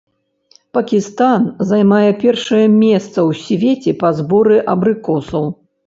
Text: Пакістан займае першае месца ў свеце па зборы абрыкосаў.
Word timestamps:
Пакістан 0.77 1.45
займае 1.73 2.09
першае 2.25 2.65
месца 2.83 3.13
ў 3.13 3.31
свеце 3.45 3.91
па 4.05 4.09
зборы 4.25 4.57
абрыкосаў. 4.79 5.43